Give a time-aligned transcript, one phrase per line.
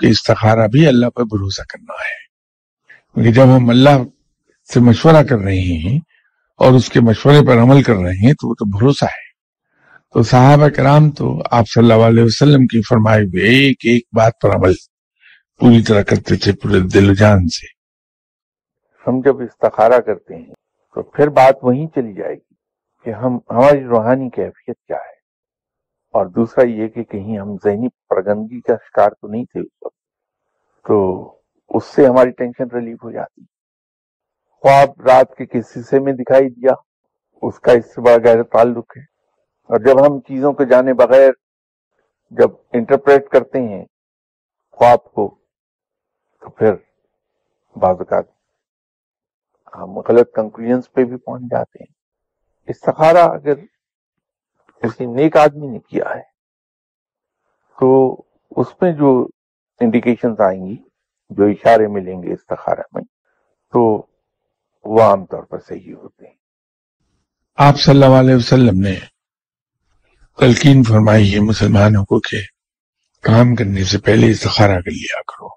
[0.00, 2.30] کہ استخارہ بھی اللہ پر بھروسہ کرنا ہے۔
[3.14, 4.02] کیونکہ جب ہم اللہ
[4.74, 5.98] سے مشورہ کر رہے ہیں
[6.58, 9.30] اور اس کے مشورے پر عمل کر رہے ہیں تو وہ تو بھروسہ ہے۔
[10.14, 14.32] تو صحابہ کرام تو آپ صلی اللہ علیہ وسلم کی فرمائے ہوئے ایک ایک بات
[14.42, 14.72] پر عمل
[15.60, 17.66] پوری طرح کرتے تھے پورے دل و جان سے۔
[19.06, 20.54] ہم جب استخارہ کرتے ہیں
[20.94, 22.54] تو پھر بات وہیں چلی جائے گی
[23.04, 25.09] کہ ہم ہماری روحانی کیفیت کیا ہے۔
[26.10, 29.96] اور دوسرا یہ کہ کہیں ہم ذہنی پرگندگی کا شکار تو نہیں تھے اس وقت،
[30.86, 31.24] تو
[31.68, 33.44] اس سے ہماری ٹینشن ریلیف ہو جاتی۔
[34.60, 36.72] خواب رات کے کس حصے میں دکھائی دیا،
[37.42, 39.02] اس کا اس سے بڑا گہرا تعلق ہے۔
[39.66, 41.30] اور جب ہم چیزوں کو جانے بغیر
[42.30, 43.84] جب انٹرپریٹ کرتے ہیں
[44.72, 45.34] خواب کو،
[46.40, 46.74] تو پھر
[47.76, 48.24] بعض اوقات
[49.76, 51.94] ہم غلط کنکلوژنس پہ بھی پہنچ جاتے ہیں۔
[52.66, 53.54] استخارہ اگر
[54.82, 56.22] کسی نیک آدمی نے کیا ہے۔
[57.80, 58.16] تو
[58.50, 59.28] اس میں جو
[59.80, 60.76] انڈیکیشنز آئیں گی،
[61.30, 63.02] جو اشارے ملیں گے استخارہ میں،
[63.72, 64.06] تو
[64.84, 66.34] وہ عام طور پر صحیح ہوتے ہیں۔
[67.56, 68.94] آپ صلی اللہ علیہ وسلم نے
[70.38, 72.38] تلقین فرمائی ہے مسلمانوں کو کہ
[73.22, 75.48] کام کرنے سے پہلے استخارہ کر لیا کرو۔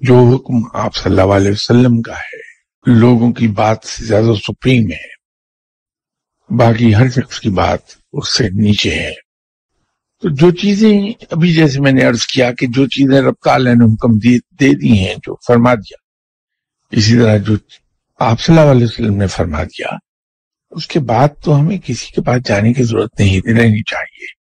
[0.00, 2.40] جو حکم آپ صلی اللہ علیہ وسلم کا ہے،
[2.86, 5.13] لوگوں کی بات سے زیادہ سپریم ہے۔
[6.50, 7.78] باقی ہر شخص کی بات
[8.12, 9.12] اس سے نیچے ہے۔
[10.22, 13.84] تو جو چیزیں ابھی جیسے میں نے عرض کیا کہ جو چیزیں رب تعالیٰ نے
[13.84, 14.18] حکم
[14.60, 15.96] دے دی ہیں جو فرما دیا،
[16.90, 17.54] اسی طرح جو
[18.18, 19.88] آپ صلی اللہ علیہ وسلم نے فرما دیا،
[20.70, 24.44] اس کے بعد تو ہمیں کسی کے پاس جانے کی ضرورت نہیں رہنی چاہیے۔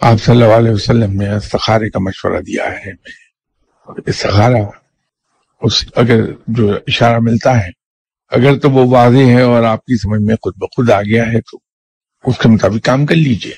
[0.00, 2.90] آپ صلی اللہ علیہ وسلم نے استخارے کا مشورہ دیا ہے۔
[4.06, 4.62] استخارہ،
[5.62, 7.83] اس اگر جو اشارہ ملتا ہے
[8.34, 11.40] اگر تو وہ واضح ہے اور آپ کی سمجھ میں خود بخود آ گیا ہے
[11.40, 11.58] تو
[12.24, 13.52] اس کے مطابق کام کر لیجیے۔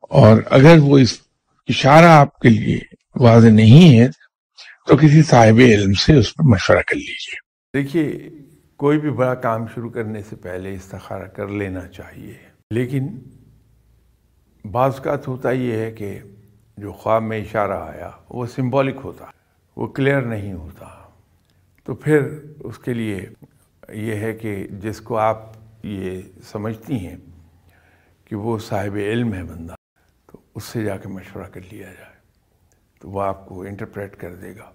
[0.00, 1.20] اور اگر وہ اس
[1.68, 2.78] اشارہ آپ کے لیے
[3.14, 4.08] واضح نہیں ہے
[4.86, 7.36] تو کسی صاحب علم سے اس پر مشورہ کر لیجیے۔
[7.74, 8.30] دیکھیے،
[8.76, 12.34] کوئی بھی بڑا کام شروع کرنے سے پہلے استخارہ کر لینا چاہیے۔
[12.70, 13.08] لیکن
[14.70, 16.18] بعض اوقات ہوتا یہ ہے کہ
[16.76, 19.24] جو خواب میں اشارہ آیا وہ سمبولک ہوتا،
[19.76, 21.09] وہ کلیئر نہیں ہوتا۔
[21.84, 22.28] تو پھر
[22.60, 23.28] اس کے لیے
[23.88, 25.52] یہ ہے کہ جس کو آپ
[25.82, 27.16] یہ سمجھتی ہیں
[28.24, 29.74] کہ وہ صاحب علم ہے بندہ،
[30.26, 32.14] تو اس سے جا کے مشورہ کر لیا جائے،
[32.98, 34.70] تو وہ آپ کو انٹرپریٹ کر دے گا۔